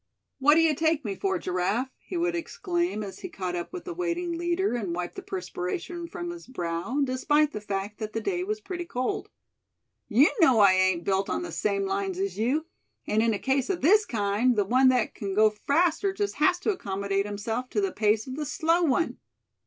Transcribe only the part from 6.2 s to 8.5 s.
his brow, despite the fact that the day